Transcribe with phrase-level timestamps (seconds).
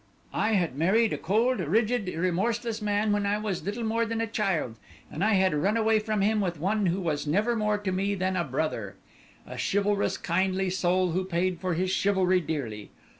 [0.33, 4.19] I had married a cold, rigid and remorseless man when I was little more than
[4.19, 4.77] a child,
[5.11, 8.15] and I had run away from him with one who was never more to me
[8.15, 8.95] than a brother.
[9.45, 12.89] A chivalrous, kindly soul who paid for his chivalry dearly.